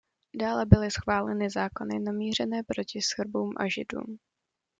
[0.35, 4.17] Dále byly schváleny zákony namířené proti Srbům a Židům.